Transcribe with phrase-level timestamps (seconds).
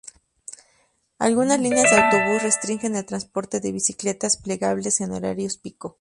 [1.19, 5.89] Algunas líneas de autobús restringen el transporte de bicicletas plegables en horarios pico.